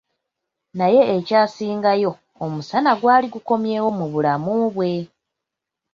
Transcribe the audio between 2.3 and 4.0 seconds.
omusana gwali gukomyewo